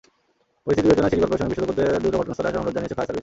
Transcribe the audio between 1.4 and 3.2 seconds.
বিশেষজ্ঞদের দ্রুত ঘটনাস্থলে আসার অনুরোধ জানিয়েছে ফায়ার সার্ভিস।